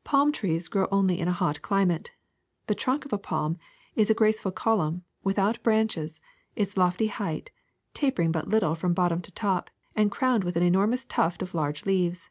[0.00, 2.12] ^^ Palm trees grow only in a hot climate.
[2.68, 3.58] The trunk of a palm
[3.94, 6.22] is a graceful column, without branches,
[6.56, 7.50] of lofty height,
[7.92, 11.84] tapering but little from bottom to top, and crowned with an enormous tuft of large
[11.84, 12.30] leaves.